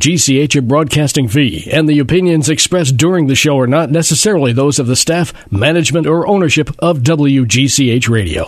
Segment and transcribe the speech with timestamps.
[0.00, 4.78] GCH a broadcasting fee, and the opinions expressed during the show are not necessarily those
[4.78, 8.44] of the staff, management, or ownership of WGCH Radio.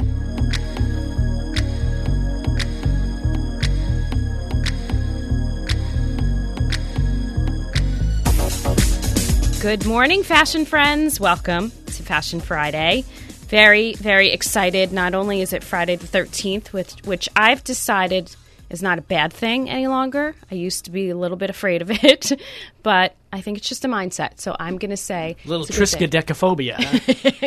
[9.60, 11.18] Good morning, fashion friends.
[11.18, 13.04] Welcome to Fashion Friday.
[13.48, 14.92] Very, very excited.
[14.92, 18.36] Not only is it Friday the 13th, which, which I've decided
[18.70, 20.34] is not a bad thing any longer.
[20.50, 22.40] I used to be a little bit afraid of it,
[22.82, 24.40] but I think it's just a mindset.
[24.40, 26.78] So I'm going to say A little triskaidekaphobia.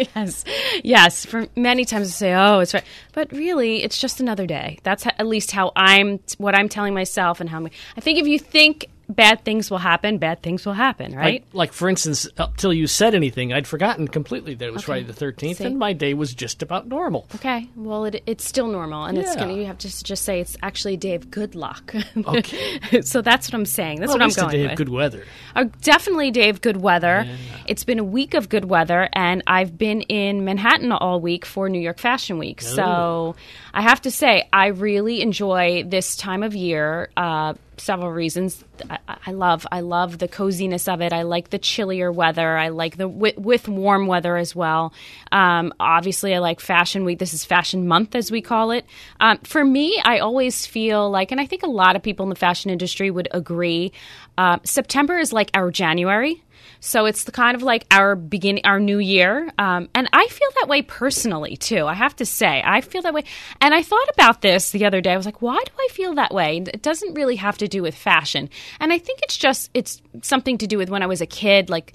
[0.16, 0.46] yes,
[0.84, 1.26] yes.
[1.26, 4.80] For many times I say, "Oh, it's right," but really, it's just another day.
[4.84, 6.20] That's at least how I'm.
[6.38, 9.78] What I'm telling myself, and how I'm, I think if you think bad things will
[9.78, 11.44] happen, bad things will happen, right?
[11.48, 14.84] like, like, for instance, up till you said anything, I'd forgotten completely that it was
[14.84, 15.64] Friday the 13th, See?
[15.66, 17.28] and my day was just about normal.
[17.36, 19.54] Okay, well, it, it's still normal, and it's gonna.
[19.54, 21.94] You have to just say it's actually a day of good luck.
[22.26, 22.80] Okay.
[23.02, 24.00] so that's what I'm saying.
[24.00, 24.72] That's Well, what I'm least a day with.
[24.72, 25.26] of good weather.
[25.56, 27.28] Uh, definitely a day of good weather.
[27.68, 31.70] It's been a week of good weather, and I've been in Manhattan all week for
[31.70, 32.62] New York Fashion Week.
[32.62, 33.36] So
[33.74, 37.10] I have to say, I really enjoy this time of year.
[37.16, 38.64] Uh, several reasons.
[38.90, 41.14] I, I love, I love the coziness of it.
[41.14, 42.58] I like the chillier weather.
[42.58, 44.94] I like the with, with warm weather as well.
[45.32, 47.20] Um, obviously, I like Fashion Week.
[47.20, 48.86] This is Fashion Month, as we call it.
[49.20, 52.30] Um, for me, I always feel like, and I think a lot of people in
[52.30, 53.92] the fashion industry would agree,
[54.38, 56.44] uh, September is like our January.
[56.86, 60.50] So it's the kind of like our beginning, our new year, um, and I feel
[60.60, 61.88] that way personally too.
[61.88, 63.24] I have to say, I feel that way.
[63.62, 65.14] And I thought about this the other day.
[65.14, 66.58] I was like, why do I feel that way?
[66.58, 68.50] It doesn't really have to do with fashion,
[68.82, 71.70] and I think it's just it's something to do with when I was a kid,
[71.70, 71.94] like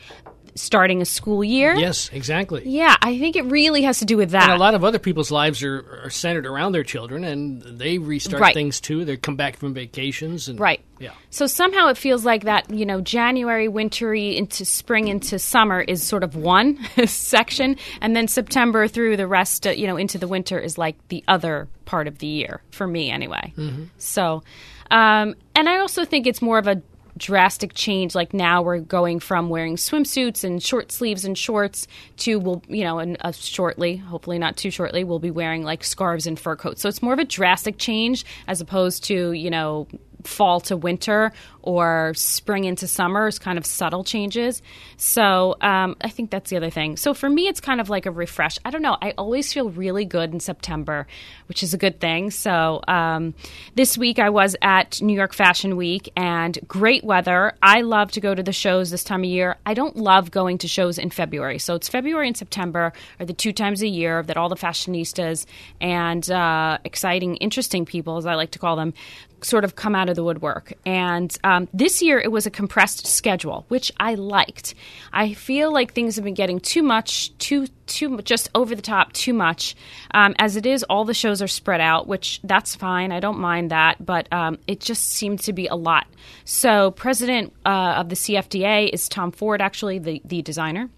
[0.61, 1.75] starting a school year.
[1.75, 2.63] Yes, exactly.
[2.67, 4.45] Yeah, I think it really has to do with that.
[4.45, 7.99] And a lot of other people's lives are, are centered around their children, and they
[7.99, 8.55] restart Right.
[8.55, 9.05] things too.
[9.05, 10.81] They come back from vacations, and Right.
[10.99, 15.81] yeah, So somehow it feels like that, you know, January, wintry into spring into summer
[15.81, 20.19] is sort of one section, and then September through the rest, uh, you know, into
[20.19, 23.53] the winter is like the other part of the year for me anyway.
[23.99, 24.43] So,
[24.91, 26.81] um, and I also think it's more of a
[27.19, 31.87] drastic change like now we're going from wearing swimsuits and short sleeves and shorts
[32.17, 35.85] to we'll you know and uh, shortly hopefully not too shortly we'll be wearing like
[35.85, 36.81] scarves and fur coats.
[36.81, 39.89] So it's more of a drastic change as opposed to you know
[40.25, 44.63] fall to winter or spring into summer is kind of subtle changes.
[44.97, 46.97] So um, i think that's the other thing.
[46.97, 48.59] So for me it's kind of like a refresh.
[48.65, 48.97] I don't know.
[49.01, 51.07] I always feel really good in september
[51.47, 52.31] which is a good thing.
[52.31, 53.35] So um,
[53.75, 57.53] this week i was at new york fashion week and great weather.
[57.63, 59.57] I love to go to the shows this time of year.
[59.67, 61.59] I don't love going to shows in february.
[61.59, 65.47] So it's february and september are the two times a year that all the fashionistas
[65.81, 68.95] and uh, exciting interesting people as i like to call them
[69.43, 70.73] sort of come out of the woodwork.
[70.85, 74.75] And um, this year it was a compressed schedule, which I liked.
[75.13, 79.13] I feel like things have been getting too much, too too just over the top,
[79.13, 79.75] too much.
[80.13, 83.13] Um, as it is, all the shows are spread out, which that's fine.
[83.13, 86.07] I don't mind that, but um, it just seemed to be a lot.
[86.45, 90.91] So, president uh, of the CFDA is Tom Ford, actually the the designer.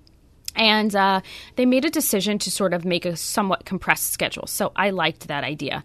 [0.57, 1.21] And uh,
[1.57, 4.47] they made a decision to sort of make a somewhat compressed schedule.
[4.47, 5.83] So I liked that idea.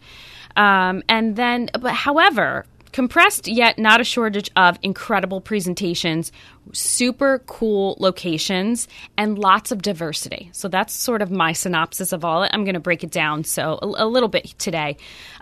[0.56, 6.32] Um, and then, but however, compressed yet not a shortage of incredible presentations,
[6.72, 10.50] super cool locations, and lots of diversity.
[10.54, 12.52] So that's sort of my synopsis of all it.
[12.54, 14.96] I'm going to break it down so a, a little bit today.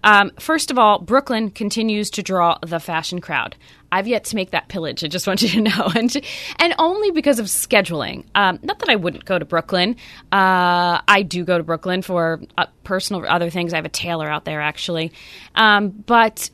[0.04, 3.56] Um, first of all, Brooklyn continues to draw the fashion crowd.
[3.92, 5.04] I've yet to make that pillage.
[5.04, 6.12] I just want you to know, and
[6.58, 8.26] and only because of scheduling.
[8.34, 9.98] Um, not that I wouldn't go to Brooklyn.
[10.32, 13.74] Uh, I do go to Brooklyn for uh, personal other things.
[13.74, 15.12] I have a tailor out there actually,
[15.54, 16.50] um, but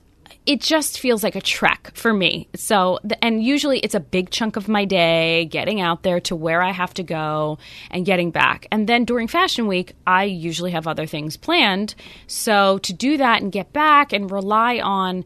[0.49, 2.47] it just feels like a trek for me.
[2.55, 6.63] So, and usually it's a big chunk of my day getting out there to where
[6.63, 7.59] I have to go
[7.91, 8.65] and getting back.
[8.71, 11.93] And then during Fashion Week, I usually have other things planned.
[12.25, 15.23] So, to do that and get back and rely on,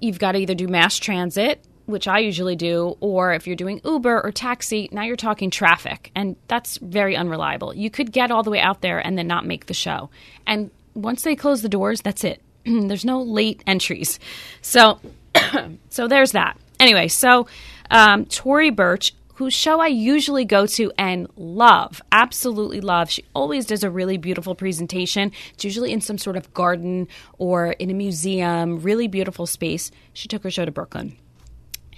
[0.00, 1.62] you've got to either do mass transit.
[1.84, 6.10] Which I usually do, or if you're doing Uber or taxi, now you're talking traffic,
[6.14, 7.74] and that's very unreliable.
[7.74, 10.08] You could get all the way out there and then not make the show.
[10.46, 12.40] And once they close the doors, that's it.
[12.88, 14.18] there's no late entries.
[14.62, 15.00] So,
[15.90, 16.58] so there's that.
[16.80, 17.46] Anyway, so
[17.90, 23.10] um, Tory Burch, whose show I usually go to and love, absolutely love.
[23.10, 25.32] She always does a really beautiful presentation.
[25.54, 27.08] It's usually in some sort of garden
[27.38, 29.90] or in a museum, really beautiful space.
[30.12, 31.16] She took her show to Brooklyn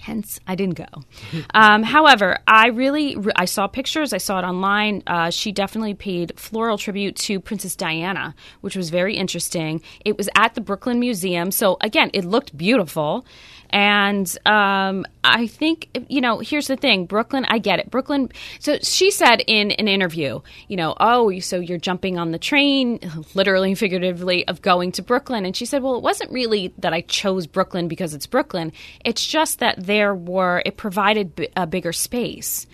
[0.07, 1.03] hence I didn't go.
[1.53, 5.03] Um, however, I really I saw pictures, I saw it online.
[5.05, 9.81] Uh, she definitely paid floral tribute to Princess Diana, which was very interesting.
[10.05, 13.25] It was at the Brooklyn Museum, so again, it looked beautiful.
[13.69, 17.91] And um, I think, you know, here's the thing Brooklyn, I get it.
[17.91, 22.39] Brooklyn, so she said in an interview, you know, oh, so you're jumping on the
[22.39, 22.99] train,
[23.33, 25.45] literally and figuratively, of going to Brooklyn.
[25.45, 28.71] And she said, well, it wasn't really that I chose Brooklyn because it's Brooklyn.
[29.03, 32.67] It's just that there were, it provided a bigger space.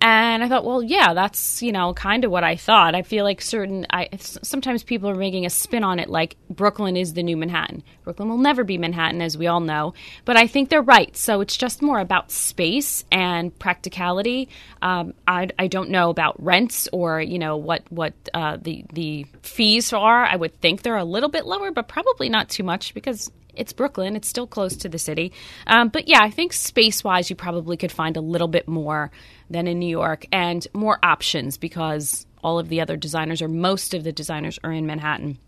[0.00, 2.94] And I thought, well, yeah, that's you know kind of what I thought.
[2.94, 6.96] I feel like certain, I sometimes people are making a spin on it, like Brooklyn
[6.96, 7.82] is the new Manhattan.
[8.04, 9.94] Brooklyn will never be Manhattan, as we all know.
[10.24, 11.16] But I think they're right.
[11.16, 14.48] So it's just more about space and practicality.
[14.82, 19.26] Um, I, I don't know about rents or you know what what uh, the the
[19.42, 20.24] fees are.
[20.24, 23.72] I would think they're a little bit lower, but probably not too much because it's
[23.72, 24.14] Brooklyn.
[24.14, 25.32] It's still close to the city.
[25.66, 29.10] Um, but yeah, I think space wise, you probably could find a little bit more
[29.50, 33.94] than in New York and more options because all of the other designers or most
[33.94, 35.38] of the designers are in Manhattan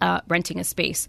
[0.00, 1.08] uh, renting a space.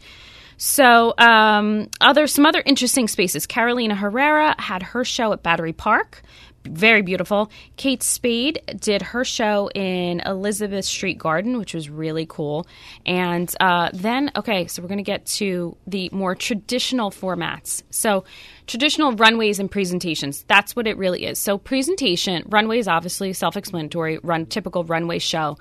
[0.58, 3.46] So, um, other some other interesting spaces.
[3.46, 6.24] Carolina Herrera had her show at Battery Park
[6.70, 7.52] very beautiful.
[7.76, 12.68] Kate Spade did her show in Elizabeth Street Garden, which was really cool.
[13.06, 17.84] And uh, then, okay, so we're going to get to the more traditional formats.
[17.90, 18.26] So,
[18.68, 20.44] traditional runways and presentations.
[20.48, 21.40] That's what it really is.
[21.40, 25.58] So, presentation, runway is obviously self explanatory, run typical runway show.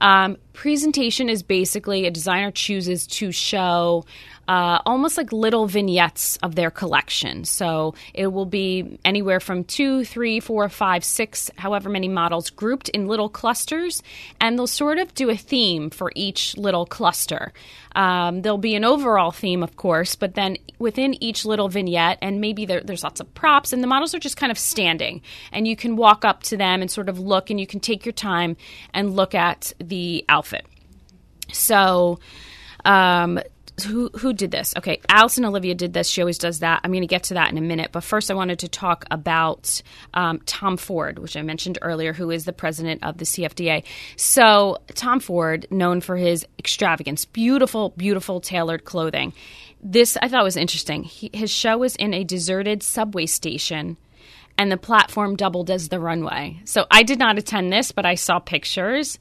[0.00, 4.04] Um, presentation is basically a designer chooses to show
[4.48, 7.44] uh, almost like little vignettes of their collection.
[7.44, 12.88] So it will be anywhere from two, three, four, five, six, however many models grouped
[12.90, 14.02] in little clusters,
[14.40, 17.52] and they'll sort of do a theme for each little cluster.
[17.96, 22.40] Um, there'll be an overall theme, of course, but then within each little vignette, and
[22.40, 25.66] maybe there, there's lots of props, and the models are just kind of standing, and
[25.66, 28.12] you can walk up to them and sort of look, and you can take your
[28.12, 28.56] time
[28.94, 30.45] and look at the outfit.
[31.52, 32.18] So,
[32.84, 33.40] um,
[33.84, 34.74] who who did this?
[34.76, 36.08] Okay, Alice and Olivia did this.
[36.08, 36.80] She always does that.
[36.82, 37.90] I'm going to get to that in a minute.
[37.92, 39.82] But first, I wanted to talk about
[40.14, 43.84] um, Tom Ford, which I mentioned earlier, who is the president of the CFDA.
[44.16, 49.34] So Tom Ford, known for his extravagance, beautiful, beautiful tailored clothing.
[49.82, 51.04] This I thought was interesting.
[51.04, 53.98] He, his show was in a deserted subway station
[54.58, 56.60] and the platform doubled as the runway.
[56.64, 59.18] So I did not attend this, but I saw pictures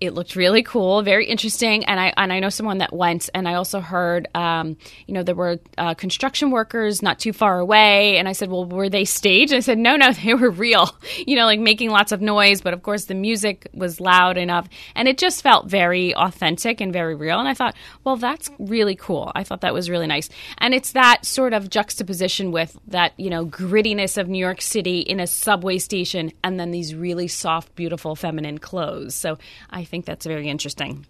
[0.00, 3.48] it looked really cool, very interesting, and I and I know someone that went, and
[3.48, 8.18] I also heard, um, you know, there were uh, construction workers not too far away,
[8.18, 9.52] and I said, well, were they staged?
[9.52, 10.88] I said, no, no, they were real,
[11.26, 14.68] you know, like making lots of noise, but of course the music was loud enough,
[14.94, 17.74] and it just felt very authentic and very real, and I thought,
[18.04, 19.32] well, that's really cool.
[19.34, 20.28] I thought that was really nice,
[20.58, 25.00] and it's that sort of juxtaposition with that, you know, grittiness of New York City
[25.00, 29.16] in a subway station, and then these really soft, beautiful, feminine clothes.
[29.16, 29.38] So
[29.70, 31.06] I think that's very interesting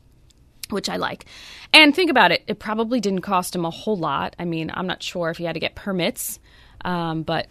[0.71, 1.25] which I like.
[1.73, 4.37] And think about it, it probably didn't cost him a whole lot.
[4.39, 6.39] I mean, I'm not sure if he had to get permits,
[6.85, 7.47] um, but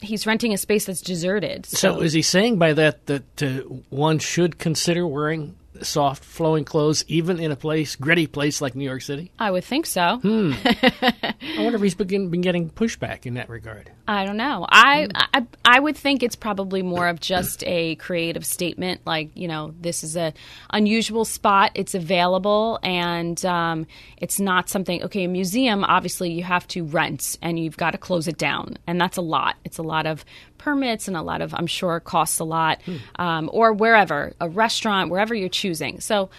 [0.00, 1.66] he's renting a space that's deserted.
[1.66, 6.64] So, so is he saying by that that uh, one should consider wearing soft flowing
[6.64, 9.30] clothes even in a place gritty place like New York City?
[9.38, 10.18] I would think so.
[10.22, 10.52] Hmm.
[10.64, 13.90] I wonder if he's been, been getting pushback in that regard.
[14.06, 14.66] I don't know.
[14.68, 19.46] I, I I would think it's probably more of just a creative statement, like you
[19.48, 20.32] know, this is a
[20.70, 21.70] unusual spot.
[21.74, 23.86] It's available, and um,
[24.16, 25.02] it's not something.
[25.04, 28.76] Okay, a museum obviously you have to rent, and you've got to close it down,
[28.86, 29.56] and that's a lot.
[29.64, 30.24] It's a lot of
[30.62, 32.96] permits and a lot of, I'm sure, costs a lot, hmm.
[33.16, 36.00] um, or wherever, a restaurant, wherever you're choosing.
[36.00, 36.30] So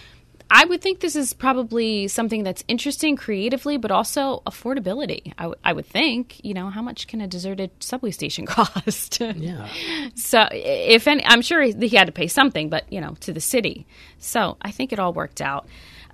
[0.56, 5.34] I would think this is probably something that's interesting creatively, but also affordability.
[5.38, 9.20] I, w- I would think, you know, how much can a deserted subway station cost?
[9.20, 9.68] yeah.
[10.16, 13.34] So if any, I'm sure he, he, had to pay something, but you know, to
[13.34, 13.88] the city.
[14.20, 15.68] So I think it all worked out.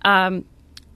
[0.06, 0.46] Um,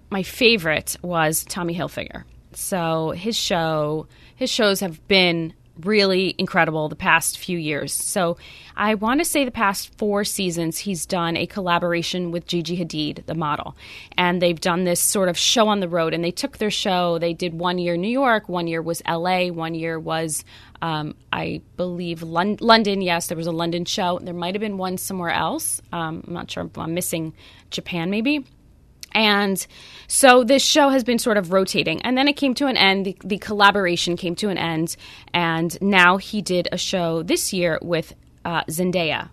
[0.10, 2.24] my favorite was Tommy Hilfiger.
[2.54, 7.94] So his show, his shows have been really incredible the past few years.
[7.94, 8.38] So
[8.76, 13.26] I want to say the past four seasons, he's done a collaboration with Gigi Hadid,
[13.26, 13.76] the model.
[14.18, 16.14] And they've done this sort of show on the road.
[16.14, 19.48] And they took their show, they did one year New York, one year was LA,
[19.48, 20.46] one year was,
[20.82, 23.02] um, I believe, Lon- London.
[23.02, 24.20] Yes, there was a London show.
[24.20, 25.82] There might have been one somewhere else.
[25.92, 26.70] Um, I'm not sure.
[26.76, 27.34] I'm missing
[27.72, 28.46] Japan, maybe.
[29.14, 29.66] And
[30.08, 32.02] so this show has been sort of rotating.
[32.02, 33.06] And then it came to an end.
[33.06, 34.96] The, the, collaboration came to an end.
[35.34, 38.14] And now he did a show this year with
[38.46, 39.30] uh, Zendaya.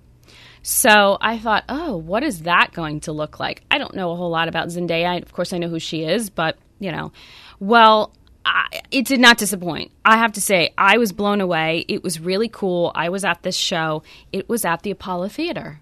[0.63, 3.63] So I thought, oh, what is that going to look like?
[3.71, 5.23] I don't know a whole lot about Zendaya.
[5.23, 7.13] Of course, I know who she is, but, you know,
[7.61, 8.13] well,
[8.45, 9.91] I, it did not disappoint.
[10.05, 11.85] I have to say, I was blown away.
[11.89, 12.93] It was really cool.
[12.95, 15.81] I was at this show, it was at the Apollo Theater.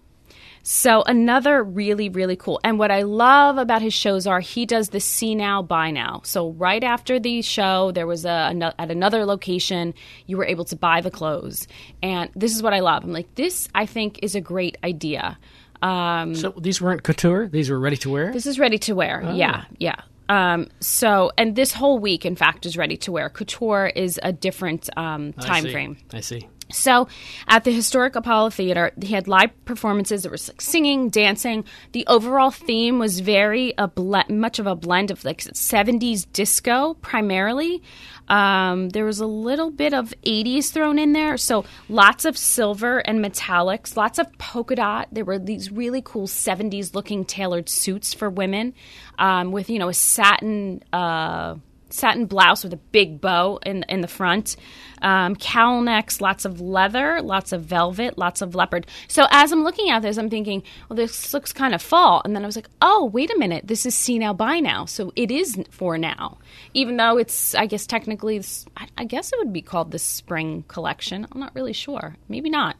[0.62, 2.60] So another really really cool.
[2.64, 6.20] And what I love about his shows are he does the see now buy now.
[6.24, 9.94] So right after the show, there was a at another location
[10.26, 11.66] you were able to buy the clothes,
[12.02, 13.04] and this is what I love.
[13.04, 13.68] I'm like this.
[13.74, 15.38] I think is a great idea.
[15.80, 18.32] Um, so these weren't couture; these were ready to wear.
[18.32, 19.22] This is ready to wear.
[19.24, 19.34] Oh.
[19.34, 19.96] Yeah, yeah.
[20.28, 23.30] Um, so, and this whole week, in fact, is ready to wear.
[23.30, 25.96] Couture is a different um, time I frame.
[26.12, 26.48] I see.
[26.70, 27.08] So,
[27.46, 30.22] at the historic Apollo Theater, he had live performances.
[30.22, 31.64] There was like singing, dancing.
[31.92, 36.94] The overall theme was very a ble- much of a blend of like '70s disco,
[36.94, 37.82] primarily.
[38.28, 41.36] Um, there was a little bit of 80s thrown in there.
[41.36, 45.08] So lots of silver and metallics, lots of polka dot.
[45.10, 48.74] There were these really cool 70s looking tailored suits for women
[49.18, 50.82] um, with, you know, a satin.
[50.92, 51.56] Uh,
[51.90, 54.56] satin blouse with a big bow in in the front,
[55.02, 58.86] um, cowl necks, lots of leather, lots of velvet, lots of leopard.
[59.08, 62.34] So as I'm looking at this, I'm thinking, well, this looks kind of fall, and
[62.34, 65.12] then I was like, oh, wait a minute, this is see now, buy now, so
[65.16, 66.38] it is for now,
[66.74, 68.42] even though it's, I guess technically,
[68.76, 71.26] I, I guess it would be called the spring collection.
[71.30, 72.76] I'm not really sure, maybe not.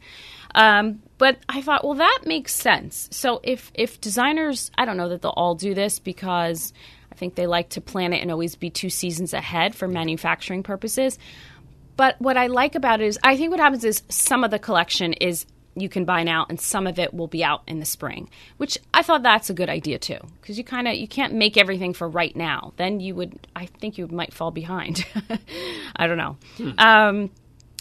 [0.55, 3.09] Um, but I thought, well, that makes sense.
[3.13, 6.73] So if if designers, I don't know that they'll all do this because
[7.19, 11.19] think they like to plan it and always be two seasons ahead for manufacturing purposes.
[11.97, 14.59] But what I like about it is, I think what happens is some of the
[14.59, 15.47] collection is
[15.81, 18.79] you can buy now and some of it will be out in the spring which
[18.93, 21.95] i thought that's a good idea too because you kind of you can't make everything
[21.95, 25.05] for right now then you would i think you might fall behind
[25.97, 26.71] i don't know hmm.
[26.79, 27.31] um,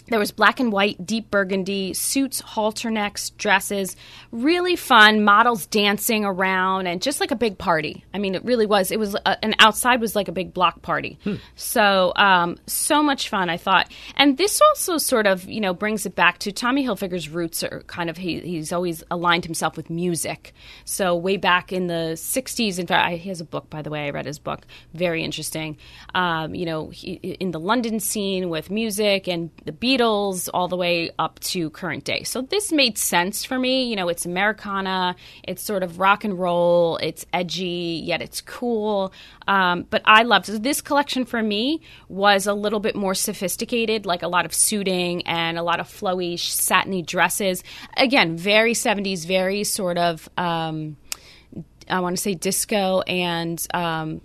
[0.08, 3.96] there was black and white, deep burgundy, suits, halter necks, dresses,
[4.30, 8.04] really fun, models dancing around, and just like a big party.
[8.14, 8.90] I mean, it really was.
[8.90, 11.18] It was, uh, and outside was like a big block party.
[11.24, 11.34] Hmm.
[11.56, 13.92] So, um, so much fun, I thought.
[14.16, 17.82] And this also sort of, you know, brings it back to Tommy Hilfiger's roots are
[17.86, 20.52] kind of, he, he's always aligned himself with music.
[20.84, 23.90] So, way back in the 60s, in fact, I, he has a book, by the
[23.90, 25.76] way, I read his book, very interesting.
[26.14, 30.68] Um, you know, he, in the London scene with music and the Beatles Beatles all
[30.68, 32.22] the way up to current day.
[32.22, 33.84] So this made sense for me.
[33.84, 39.12] You know, it's Americana, it's sort of rock and roll, it's edgy, yet it's cool.
[39.46, 44.06] Um, but I loved so this collection for me was a little bit more sophisticated,
[44.06, 47.64] like a lot of suiting and a lot of flowy, satiny dresses.
[47.96, 50.28] Again, very 70s, very sort of.
[50.36, 50.96] Um,
[51.90, 54.20] I want to say disco and um,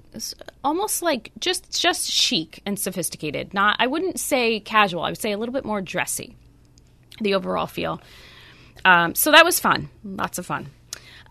[0.63, 3.53] almost like just just chic and sophisticated.
[3.53, 5.03] Not I wouldn't say casual.
[5.03, 6.35] I would say a little bit more dressy.
[7.21, 8.01] The overall feel.
[8.85, 9.89] Um, so that was fun.
[10.03, 10.69] Lots of fun.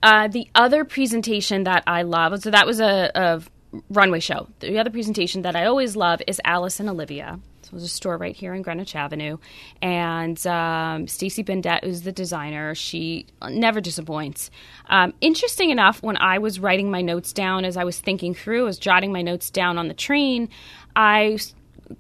[0.03, 3.43] Uh, the other presentation that I love, so that was a, a
[3.91, 4.49] runway show.
[4.61, 7.39] The other presentation that I always love is Alice and Olivia.
[7.73, 9.39] There's a store right here in Greenwich Avenue,
[9.81, 14.51] and um, Stacey Bendet, who's the designer, she never disappoints.
[14.91, 18.65] Um, interesting enough, when I was writing my notes down as I was thinking through,
[18.65, 20.51] I was jotting my notes down on the train,
[20.95, 21.39] I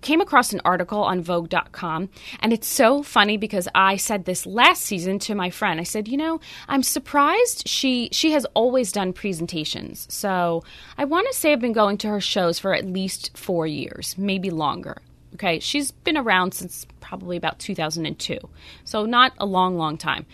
[0.00, 2.09] came across an article on Vogue.com,
[2.41, 5.81] and it's so funny because I said this last season to my friend.
[5.81, 10.07] I said, you know, I'm surprised she she has always done presentations.
[10.11, 10.64] So
[10.99, 14.17] I want to say I've been going to her shows for at least four years,
[14.19, 14.99] maybe longer.
[15.35, 18.39] Okay, she's been around since probably about 2002,
[18.85, 20.27] so not a long, long time.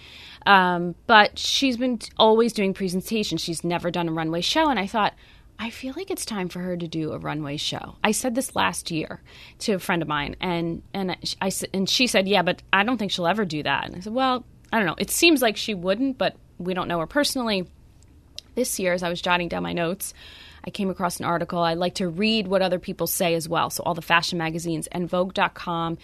[0.47, 3.41] Um, but she's been t- always doing presentations.
[3.41, 5.15] She's never done a runway show, and I thought,
[5.59, 7.97] I feel like it's time for her to do a runway show.
[8.05, 9.21] I said this last year
[9.61, 12.97] to a friend of mine, and and I and she said, "Yeah, but I don't
[12.97, 14.95] think she'll ever do that." And I said, "Well, I don't know.
[14.99, 17.67] It seems like she wouldn't, but we don't know her personally."
[18.55, 20.15] This year, as I was jotting down my notes,
[20.69, 21.61] I came across an article.
[21.61, 23.71] I like to read what other people say as well.
[23.71, 25.97] So all the fashion magazines and Vogue.com,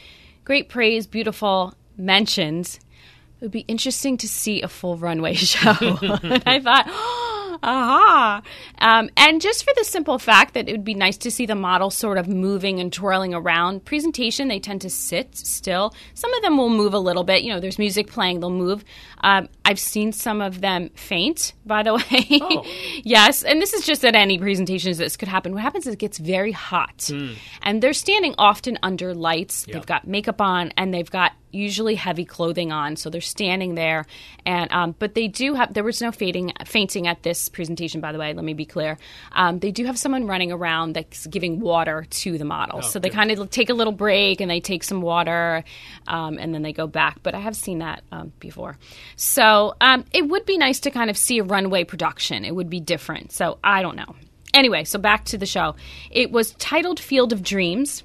[0.46, 2.76] great praise, beautiful mentions.
[2.76, 5.74] It would be interesting to see a full runway show.
[6.22, 7.33] and I thought, oh,
[7.64, 8.42] aha.
[8.78, 11.54] Um, and just for the simple fact that it would be nice to see the
[11.54, 13.84] model sort of moving and twirling around.
[13.84, 15.94] Presentation, they tend to sit still.
[16.14, 17.42] Some of them will move a little bit.
[17.42, 18.84] You know, there's music playing, they'll move.
[19.22, 22.40] Um, I've seen some of them faint, by the way.
[22.42, 22.64] Oh.
[23.02, 25.52] yes, and this is just at any presentations this could happen.
[25.52, 26.98] What happens is it gets very hot.
[26.98, 27.36] Mm.
[27.62, 29.64] And they're standing often under lights.
[29.64, 34.04] They've got makeup on and they've got usually heavy clothing on, so they're standing there.
[34.44, 38.12] And um, but they do have there was no fading, fainting at this presentation, by
[38.12, 38.34] the way.
[38.34, 38.98] Let me be clear.
[39.32, 42.98] Um, they do have someone running around that's giving water to the model, oh, so
[42.98, 45.64] they kind of take a little break and they take some water,
[46.06, 47.22] um, and then they go back.
[47.22, 48.76] But I have seen that um, before,
[49.16, 52.44] so um, it would be nice to kind of see a runway production.
[52.44, 53.32] It would be different.
[53.32, 54.14] So I don't know.
[54.52, 55.74] Anyway, so back to the show.
[56.10, 58.04] It was titled Field of Dreams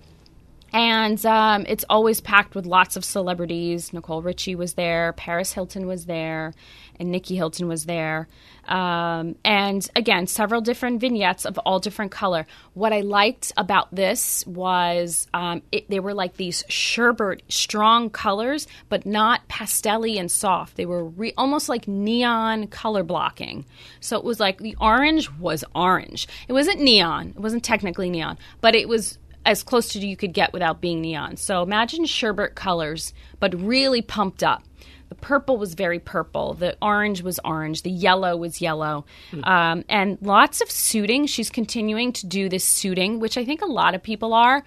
[0.74, 3.94] And um, it's always packed with lots of celebrities.
[3.94, 6.54] Nicole Richie was there, Paris Hilton was there,
[7.00, 8.28] and Nicky Hilton was there.
[8.68, 12.46] Um, and again, several different vignettes of all different color.
[12.76, 18.68] What I liked about this was um, it, they were like these sherbet, strong colors,
[18.88, 20.76] but not pastelly and soft.
[20.76, 23.66] They were re- almost like neon color blocking.
[24.02, 26.28] So it was like the orange was orange.
[26.48, 27.30] It wasn't neon.
[27.30, 29.18] It wasn't technically neon, but it was
[29.50, 31.36] as close to you could get without being neon.
[31.36, 34.64] So imagine sherbet colors, but really pumped up.
[35.10, 36.54] The purple was very purple.
[36.54, 37.82] The orange was orange.
[37.82, 39.06] The yellow was yellow.
[39.44, 41.26] Um, and lots of suiting.
[41.26, 44.64] She's continuing to do this suiting, which I think a lot of people are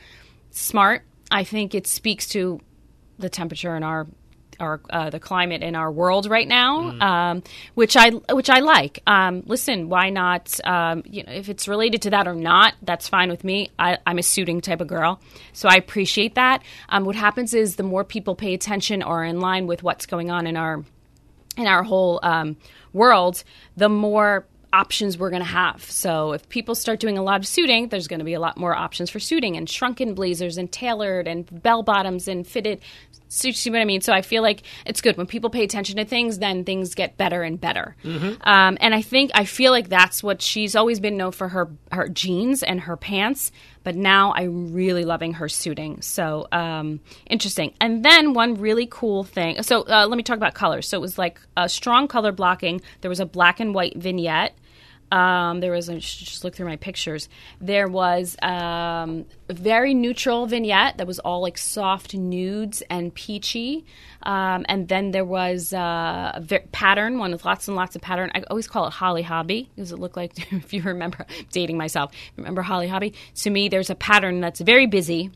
[0.51, 1.05] smart.
[1.31, 2.61] I think it speaks to
[3.21, 4.09] the temperature in our
[4.63, 7.43] our uh, the climate in our world right now, um,
[7.75, 9.01] which I which I like.
[9.07, 10.59] Um, listen, why not?
[10.65, 13.71] Um, you know, if it's related to that or not, that's fine with me.
[13.79, 15.21] I, I'm a suiting type of girl,
[15.53, 16.63] so I appreciate that.
[16.89, 20.07] Um, what happens is the more people pay attention or are in line with what's
[20.07, 20.85] going on in our
[21.57, 22.57] in our whole um,
[22.93, 23.45] world,
[23.77, 25.83] the more options we're going to have.
[25.91, 28.57] So if people start doing a lot of suiting, there's going to be a lot
[28.57, 32.81] more options for suiting and shrunken blazers and tailored and bell bottoms and fitted
[33.29, 33.61] suits.
[33.61, 34.01] See what I mean?
[34.03, 36.39] So I feel like it's good when people pay attention to things.
[36.39, 37.97] Then things get better and better.
[38.43, 41.71] Um, and I think I feel like that's what she's always been known for her
[41.91, 43.53] her jeans and her pants.
[43.85, 46.03] But now I'm really loving her suiting.
[46.03, 47.75] So um, interesting.
[47.81, 49.63] And then one really cool thing.
[49.63, 50.87] So uh, let me talk about colors.
[50.89, 52.81] So it was like a strong color blocking.
[53.01, 54.55] There was a black and white vignette.
[55.13, 57.29] Um, there was, should just look through my pictures.
[57.61, 63.85] There was um, a very neutral vignette that was all like soft nudes and peachy.
[64.23, 68.31] Um, and then there was uh, a pattern, one with lots and lots of pattern.
[68.35, 72.13] I always call it Holly Hobbie because it looked like, if you remember, dating myself,
[72.39, 73.13] remember Holly Hobbie?
[73.35, 75.31] To me, there's a pattern that's very busy.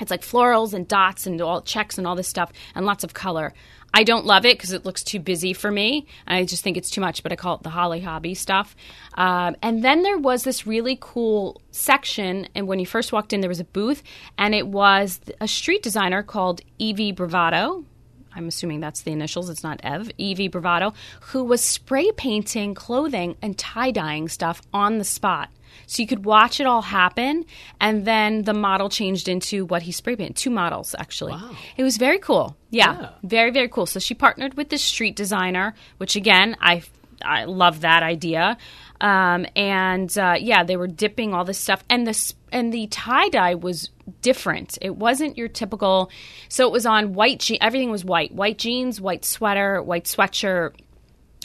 [0.00, 3.14] It's like florals and dots and all checks and all this stuff and lots of
[3.14, 3.52] color.
[3.92, 6.06] I don't love it because it looks too busy for me.
[6.26, 8.76] I just think it's too much, but I call it the Holly Hobbie stuff.
[9.14, 13.40] Um, and then there was this really cool section, and when you first walked in,
[13.40, 14.02] there was a booth,
[14.38, 17.84] and it was a street designer called Evie Bravado.
[18.32, 19.50] I'm assuming that's the initials.
[19.50, 20.10] It's not Ev.
[20.18, 25.50] Evie Bravado, who was spray painting clothing and tie dyeing stuff on the spot.
[25.86, 27.44] So you could watch it all happen,
[27.80, 30.36] and then the model changed into what he spray painted.
[30.36, 31.32] Two models, actually.
[31.32, 31.50] Wow.
[31.76, 32.56] It was very cool.
[32.70, 33.08] Yeah, Yeah.
[33.22, 33.86] very very cool.
[33.86, 36.82] So she partnered with this street designer, which again I
[37.22, 38.56] I love that idea.
[39.02, 43.28] Um, and uh, yeah, they were dipping all this stuff, and the and the tie
[43.30, 43.90] dye was
[44.22, 44.76] different.
[44.82, 46.10] It wasn't your typical.
[46.48, 47.40] So it was on white.
[47.40, 48.32] Je- everything was white.
[48.34, 50.74] White jeans, white sweater, white sweatshirt,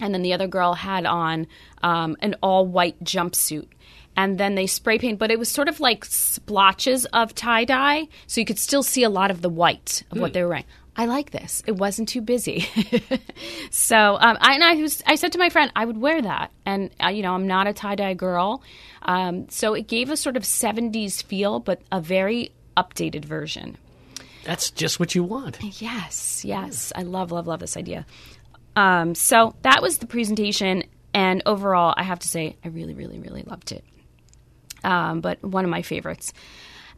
[0.01, 1.47] and then the other girl had on
[1.81, 3.67] um, an all white jumpsuit.
[4.17, 8.07] And then they spray paint, but it was sort of like splotches of tie dye,
[8.27, 10.65] so you could still see a lot of the white of what they were wearing.
[10.97, 11.61] I like this.
[11.67, 12.61] It wasn't too busy,
[13.69, 16.51] so um, I, and I was I said to my friend I would wear that,
[16.65, 18.63] and uh, you know I'm not a tie dye girl,
[19.01, 23.77] um, so it gave a sort of '70s feel, but a very updated version.
[24.45, 25.57] That's just what you want.
[25.81, 26.93] Yes, yes.
[26.95, 28.05] I love, love, love this idea.
[28.75, 30.83] Um, so that was the presentation.
[31.13, 33.83] And overall, I have to say, I really, really, really loved it.
[34.85, 36.31] Um, but one of my favorites.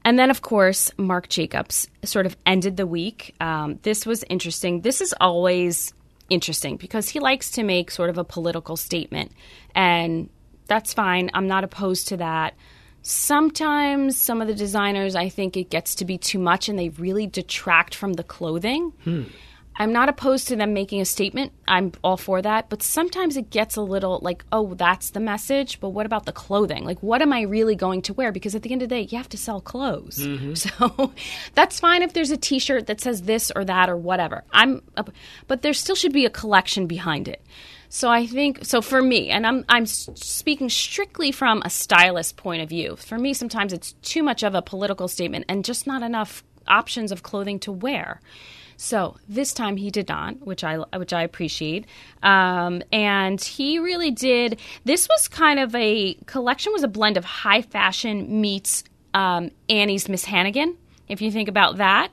[0.04, 3.36] And then, of course, Marc Jacobs sort of ended the week.
[3.42, 4.82] Um, this was interesting.
[4.82, 5.94] This is always
[6.30, 9.32] interesting because he likes to make sort of a political statement.
[9.76, 10.30] And
[10.68, 11.30] that's fine.
[11.34, 12.54] I'm not opposed to that.
[13.02, 16.90] Sometimes some of the designers, I think it gets to be too much and they
[16.90, 18.92] really detract from the clothing.
[19.78, 21.52] I'm not opposed to them making a statement.
[21.68, 22.70] I'm all for that.
[22.70, 25.80] But sometimes it gets a little like, oh, that's the message.
[25.80, 26.84] But what about the clothing?
[26.84, 28.32] Like, what am I really going to wear?
[28.32, 30.18] Because at the end of the day, you have to sell clothes.
[30.18, 30.54] Mm-hmm.
[30.58, 31.14] So
[31.54, 34.44] that's fine if there's a t shirt that says this or that or whatever.
[34.52, 34.82] I'm,
[35.48, 37.42] but there still should be a collection behind it.
[37.90, 42.62] So I think so for me, and I'm I'm speaking strictly from a stylist point
[42.62, 42.96] of view.
[42.96, 47.12] For me, sometimes it's too much of a political statement and just not enough options
[47.12, 48.20] of clothing to wear.
[48.78, 51.86] So this time he did not, which I which I appreciate,
[52.22, 54.60] um, and he really did.
[54.86, 58.84] This was kind of a collection was a blend of high fashion meets
[59.16, 60.78] um, Annie's Miss Hannigan.
[61.08, 62.12] If you think about that.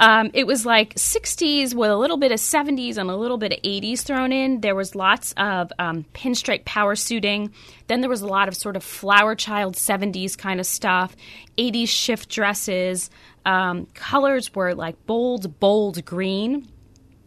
[0.00, 3.52] Um, it was like 60s with a little bit of 70s and a little bit
[3.52, 4.62] of 80s thrown in.
[4.62, 7.52] There was lots of um, pinstripe power suiting.
[7.86, 11.14] Then there was a lot of sort of flower child 70s kind of stuff,
[11.58, 13.10] 80s shift dresses.
[13.44, 16.66] Um, colors were like bold, bold green.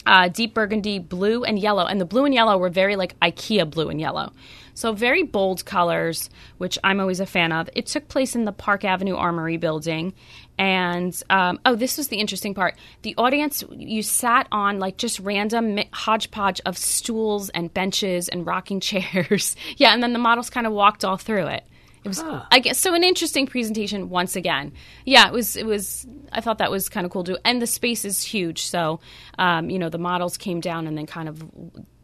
[0.06, 1.86] Uh, deep burgundy, blue, and yellow.
[1.86, 4.32] And the blue and yellow were very like IKEA blue and yellow.
[4.76, 7.70] So very bold colors, which I'm always a fan of.
[7.76, 10.14] It took place in the Park Avenue Armory building.
[10.58, 12.76] And um, oh, this was the interesting part.
[13.04, 18.80] The audience, you sat on like just random hodgepodge of stools and benches and rocking
[18.80, 19.56] chairs.
[19.78, 21.64] yeah, and then the models kind of walked all through it.
[22.04, 22.20] It was,
[22.52, 24.74] I guess, so an interesting presentation once again.
[25.06, 25.56] Yeah, it was.
[25.56, 26.06] It was.
[26.32, 27.38] I thought that was kind of cool too.
[27.46, 29.00] And the space is huge, so
[29.40, 31.44] um, you know the models came down and then kind of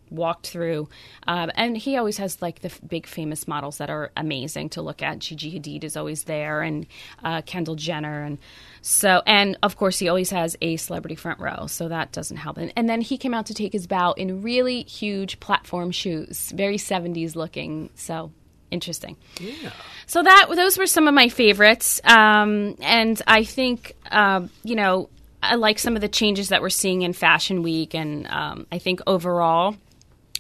[0.09, 0.89] walked through.
[1.27, 4.81] Um, and he always has like the f- big famous models that are amazing to
[4.81, 5.19] look at.
[5.19, 6.85] Gigi Hadid is always there, and
[7.23, 8.37] uh, Kendall Jenner, and
[8.81, 12.57] so and of course he always has a celebrity front row, so that doesn't help.
[12.57, 16.51] And, and then he came out to take his bow in really huge platform shoes,
[16.55, 17.89] very seventies looking.
[17.95, 18.31] So
[18.71, 19.17] interesting.
[19.39, 19.71] Yeah.
[20.07, 25.09] So that those were some of my favorites, um, and I think um, you know
[25.41, 28.79] I like some of the changes that we're seeing in Fashion Week, and um, I
[28.79, 29.75] think overall.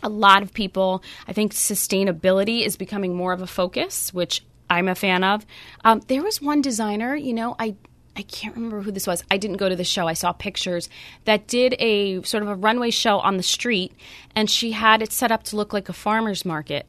[0.01, 4.87] A lot of people, I think sustainability is becoming more of a focus, which I'm
[4.87, 5.45] a fan of.
[5.83, 7.75] Um, there was one designer, you know, I
[8.19, 9.23] I can't remember who this was.
[9.31, 10.05] I didn't go to the show.
[10.05, 10.89] I saw pictures
[11.23, 13.93] that did a sort of a runway show on the street,
[14.35, 16.85] and she had it set up to look like a farmer's market.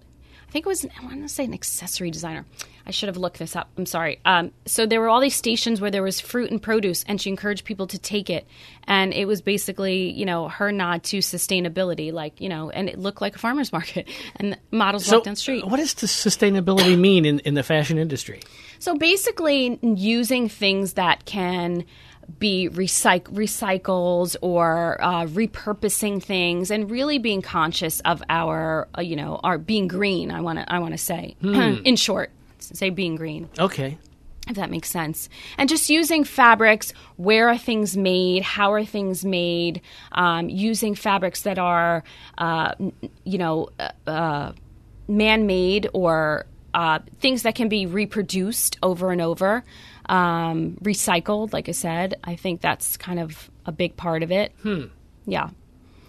[0.51, 2.45] I think it was, I want to say an accessory designer.
[2.85, 3.71] I should have looked this up.
[3.79, 4.19] I'm sorry.
[4.25, 7.31] Um, so there were all these stations where there was fruit and produce, and she
[7.31, 8.49] encouraged people to take it.
[8.89, 12.99] And it was basically, you know, her nod to sustainability, like, you know, and it
[12.99, 14.09] looked like a farmer's market.
[14.37, 15.65] And models So, walked down the street.
[15.65, 18.41] what does the sustainability mean in, in the fashion industry?
[18.81, 21.85] So basically, using things that can
[22.39, 29.17] be recyc- recycles or uh, repurposing things, and really being conscious of our, uh, you
[29.17, 30.31] know, our being green.
[30.31, 33.99] I want to, I want to say, in short, say being green Okay.
[34.49, 35.29] if that makes sense.
[35.59, 39.81] And just using fabrics, where are things made, how are things made,
[40.13, 42.05] um, using fabrics that are,
[42.39, 42.75] uh,
[43.25, 44.53] you know, uh, uh,
[45.09, 49.65] man made or uh, things that can be reproduced over and over,
[50.07, 52.15] um, recycled, like I said.
[52.25, 54.53] I think that's kind of a big part of it.
[54.63, 54.85] Hmm.
[55.27, 55.51] Yeah.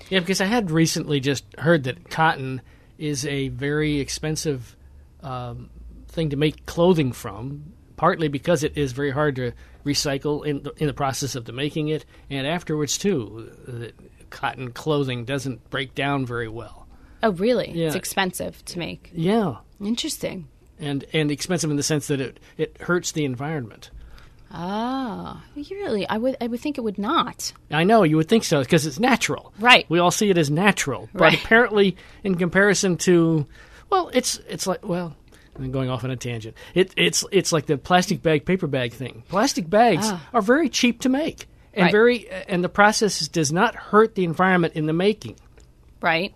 [0.09, 2.61] Yeah, because I had recently just heard that cotton
[2.97, 4.75] is a very expensive
[5.21, 5.69] um,
[6.07, 9.53] thing to make clothing from, partly because it is very hard to
[9.85, 13.51] recycle in the, in the process of the making it, and afterwards too.
[13.65, 13.93] The
[14.29, 16.87] cotton clothing doesn't break down very well.
[17.23, 17.71] Oh, really?
[17.71, 17.87] Yeah.
[17.87, 19.11] It's expensive to make.
[19.13, 20.47] Yeah, Interesting.
[20.81, 23.89] And and expensive in the sense that it it hurts the environment.
[24.53, 26.05] Ah, really?
[26.09, 26.35] I would.
[26.41, 27.53] I would think it would not.
[27.71, 29.53] I know you would think so because it's natural.
[29.59, 29.85] Right.
[29.87, 31.41] We all see it as natural, but Right.
[31.43, 33.45] apparently, in comparison to,
[33.89, 35.15] well, it's it's like well,
[35.57, 36.57] I'm going off on a tangent.
[36.73, 39.23] It it's it's like the plastic bag paper bag thing.
[39.29, 40.27] Plastic bags Ah.
[40.33, 41.91] are very cheap to make, and Right.
[41.93, 45.37] very and the process does not hurt the environment in the making.
[46.01, 46.33] Right.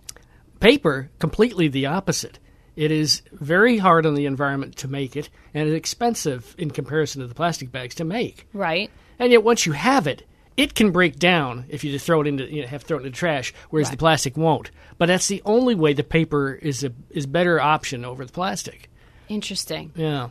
[0.60, 2.38] Paper completely the opposite.
[2.76, 7.22] It is very hard on the environment to make it, and it's expensive in comparison
[7.22, 8.46] to the plastic bags to make.
[8.52, 8.90] Right.
[9.18, 10.24] And yet, once you have it,
[10.56, 12.96] it can break down if you just throw it into you know, have to throw
[12.96, 14.70] it into the trash, whereas the plastic won't.
[14.98, 18.90] But that's the only way the paper is a is better option over the plastic.
[19.28, 19.92] Interesting.
[19.94, 20.30] Yeah.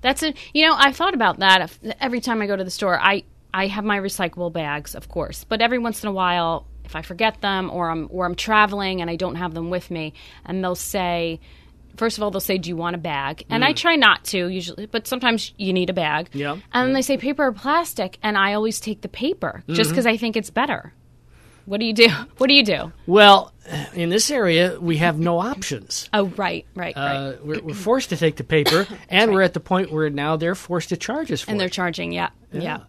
[0.00, 2.98] That's a you know I thought about that every time I go to the store.
[2.98, 6.94] I I have my recyclable bags, of course, but every once in a while, if
[6.94, 10.14] I forget them or I'm or I'm traveling and I don't have them with me,
[10.44, 11.40] and they'll say.
[11.96, 14.48] First of all, they'll say, "Do you want a bag?" And I try not to
[14.48, 16.28] usually, but sometimes you need a bag.
[16.32, 16.52] Yeah.
[16.72, 20.06] And then they say paper or plastic, and I always take the paper just because
[20.06, 20.92] I think it's better.
[21.64, 22.08] What do you do?
[22.38, 22.92] What do you do?
[23.06, 23.52] Well,
[23.94, 26.08] in this area, we have no options.
[26.12, 27.16] Oh, right, right, right.
[27.16, 30.36] Uh, we're, we're forced to take the paper, and we're at the point where now
[30.36, 31.52] they're forced to charge us for it.
[31.52, 32.12] and they're charging.
[32.12, 32.82] Yeah, yeah,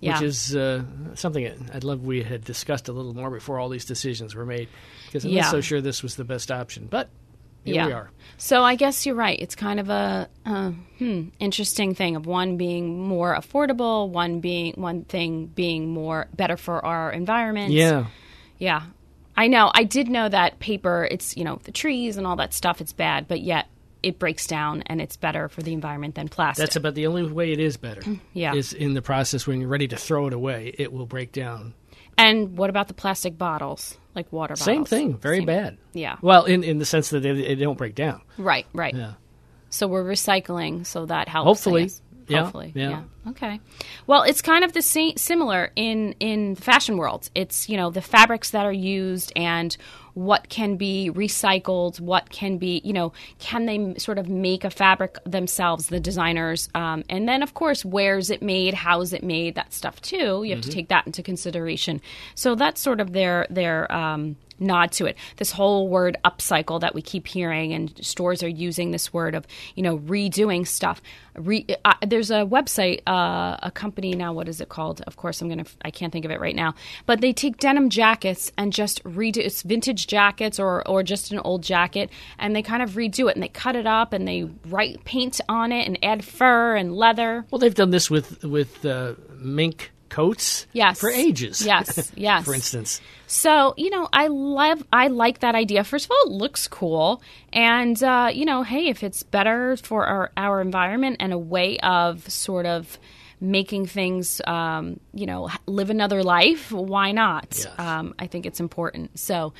[0.00, 0.14] yeah.
[0.14, 0.82] which is uh,
[1.14, 4.68] something I'd love we had discussed a little more before all these decisions were made,
[5.06, 5.42] because I'm Yeah.
[5.42, 6.86] not so sure this was the best option.
[6.88, 7.10] But
[7.64, 7.86] here yeah.
[7.86, 8.10] we are.
[8.38, 9.38] So I guess you're right.
[9.40, 14.74] It's kind of a uh, hmm, interesting thing of one being more affordable, one being
[14.74, 17.72] one thing being more better for our environment.
[17.72, 18.06] Yeah.
[18.58, 18.82] yeah.
[19.36, 19.70] I know.
[19.72, 21.06] I did know that paper.
[21.10, 22.80] It's you know the trees and all that stuff.
[22.80, 23.68] It's bad, but yet
[24.02, 26.62] it breaks down and it's better for the environment than plastic.
[26.62, 28.02] That's about the only way it is better.
[28.32, 28.54] Yeah.
[28.54, 31.74] Is in the process when you're ready to throw it away, it will break down.
[32.18, 34.64] And what about the plastic bottles, like water bottles?
[34.64, 35.78] Same thing, very Same- bad.
[35.92, 36.16] Yeah.
[36.22, 38.22] Well, in in the sense that they, they don't break down.
[38.38, 38.66] Right.
[38.72, 38.94] Right.
[38.94, 39.14] Yeah.
[39.70, 41.46] So we're recycling, so that helps.
[41.46, 41.90] Hopefully.
[42.28, 42.72] Yeah, Hopefully.
[42.74, 43.02] yeah.
[43.28, 43.60] Okay.
[44.06, 47.30] Well, it's kind of the same, similar in in the fashion world.
[47.34, 49.76] It's you know the fabrics that are used and
[50.14, 54.70] what can be recycled, what can be, you know, can they sort of make a
[54.70, 59.12] fabric themselves, the designers, um, and then of course where is it made, how is
[59.12, 60.42] it made, that stuff too.
[60.42, 60.70] You have mm-hmm.
[60.70, 62.00] to take that into consideration.
[62.34, 65.16] So that's sort of their their um, nod to it.
[65.36, 69.46] This whole word upcycle that we keep hearing, and stores are using this word of
[69.74, 71.00] you know redoing stuff.
[71.34, 74.32] Re, uh, there's a website, uh, a company now.
[74.32, 75.00] What is it called?
[75.06, 75.64] Of course, I'm gonna.
[75.82, 76.74] I can't think of it right now.
[77.06, 79.38] But they take denim jackets and just redo.
[79.38, 83.36] It's vintage jackets or or just an old jacket, and they kind of redo it
[83.36, 86.94] and they cut it up and they write paint on it and add fur and
[86.94, 87.46] leather.
[87.50, 91.00] Well, they've done this with with uh, mink coats yes.
[91.00, 91.64] for ages.
[91.72, 92.44] Yes, yes.
[92.44, 93.00] for instance.
[93.26, 95.84] So, you know, I love, I like that idea.
[95.84, 97.22] First of all, it looks cool.
[97.52, 101.78] And, uh, you know, hey, if it's better for our, our environment and a way
[101.78, 102.98] of sort of
[103.42, 107.48] making things, um, you know, live another life, why not?
[107.50, 107.66] Yes.
[107.76, 109.18] Um, I think it's important.
[109.18, 109.52] So,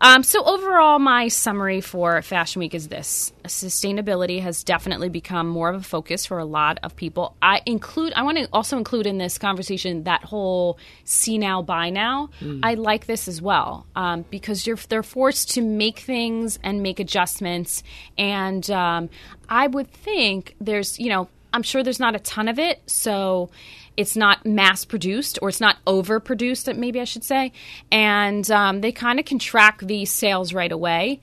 [0.00, 5.70] um, so overall, my summary for Fashion Week is this: sustainability has definitely become more
[5.70, 7.34] of a focus for a lot of people.
[7.40, 11.88] I include, I want to also include in this conversation that whole "see now, buy
[11.88, 12.60] now." Mm.
[12.62, 17.00] I like this as well um, because you're they're forced to make things and make
[17.00, 17.82] adjustments,
[18.18, 19.08] and um,
[19.48, 23.50] I would think there's, you know I'm sure there's not a ton of it, so
[23.96, 27.52] it's not mass produced or it's not overproduced, maybe I should say.
[27.90, 31.20] And um, they kind of can track these sales right away.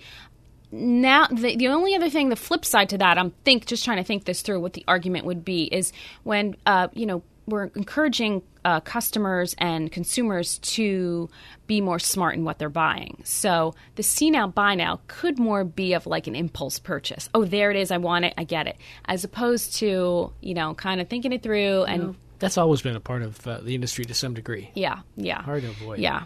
[0.72, 3.98] Now, the, the only other thing, the flip side to that, I'm think just trying
[3.98, 4.60] to think this through.
[4.60, 5.92] What the argument would be is
[6.24, 11.29] when uh, you know we're encouraging uh, customers and consumers to
[11.67, 13.21] be more smart in what they're buying.
[13.23, 17.29] So the see now, buy now could more be of like an impulse purchase.
[17.33, 17.91] Oh, there it is.
[17.91, 18.33] I want it.
[18.38, 18.77] I get it.
[19.05, 22.15] As opposed to, you know, kind of thinking it through and.
[22.39, 24.71] that's always been a part of uh, the industry to some degree.
[24.73, 25.41] Yeah, yeah.
[25.41, 25.99] Hard to avoid.
[25.99, 26.23] Yeah.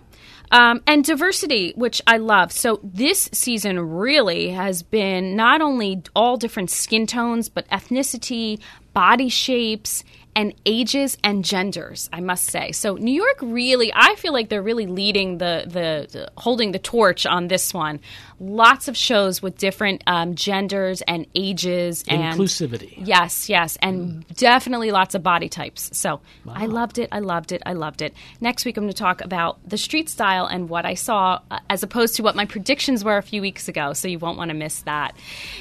[0.52, 2.52] Um, and diversity, which I love.
[2.52, 8.60] So this season really has been not only all different skin tones, but ethnicity,
[8.94, 10.04] body shapes,
[10.36, 12.72] and ages and genders, I must say.
[12.72, 16.80] So New York really, I feel like they're really leading the, the, the holding the
[16.80, 18.00] torch on this one.
[18.44, 22.94] Lots of shows with different um, genders and ages and inclusivity.
[22.98, 24.36] Yes, yes, and mm.
[24.36, 25.90] definitely lots of body types.
[25.98, 26.54] So wow.
[26.56, 27.10] I loved it.
[27.12, 27.62] I loved it.
[27.66, 28.14] I loved it.
[28.42, 31.60] Next week, I'm going to talk about the street style and what I saw, uh,
[31.70, 33.94] as opposed to what my predictions were a few weeks ago.
[33.94, 35.16] So you won't want to miss that.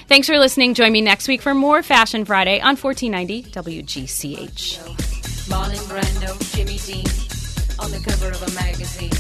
[0.09, 0.75] Thanks for listening.
[0.75, 4.79] Join me next week for more Fashion Friday on 1490 WGCH.
[5.49, 7.07] Marlon Brando, Jimmy Dean,
[7.79, 9.11] on the cover of a magazine.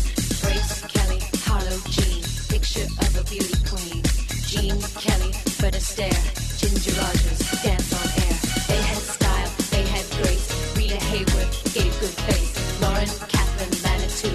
[0.42, 2.21] Grace Kelly, Harlow Jean,
[2.62, 4.02] picture of a beauty queen.
[4.46, 6.22] Gene Kelly, Fred Astaire,
[6.58, 8.36] Ginger Rogers, dance on air.
[8.70, 10.46] They had style, they had grace.
[10.76, 12.54] Rita Hayworth gave good face.
[12.80, 14.34] Lauren Catherine Manitou,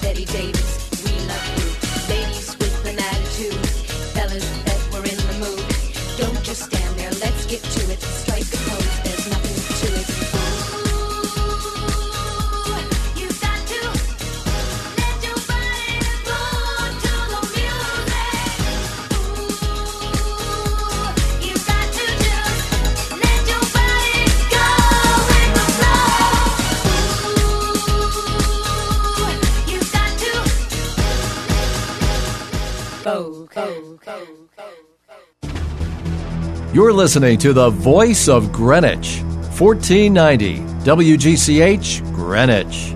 [0.00, 0.72] Bette Davis,
[1.04, 1.68] we love you.
[2.14, 3.66] Ladies with an attitude,
[4.16, 5.66] fellas that were in the mood.
[6.16, 8.25] Don't just stand there, let's get to it.
[36.96, 39.20] Listening to the voice of Greenwich,
[39.58, 42.94] 1490 WGCH, Greenwich.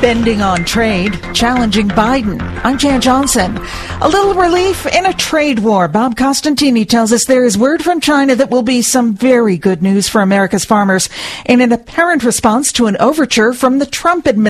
[0.00, 2.38] Bending on trade, challenging Biden.
[2.62, 3.58] I'm Jan Johnson.
[4.02, 5.88] A little relief in a trade war.
[5.88, 9.82] Bob Costantini tells us there is word from China that will be some very good
[9.82, 11.08] news for America's farmers
[11.46, 14.42] in an apparent response to an overture from the Trump administration.